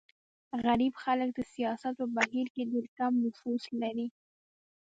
[0.65, 4.07] غریب خلک د سیاست په بهیر کې ډېر کم نفوذ لري.